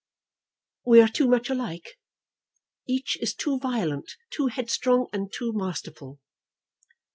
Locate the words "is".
3.21-3.35